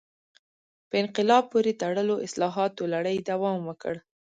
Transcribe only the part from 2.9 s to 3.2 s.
لړۍ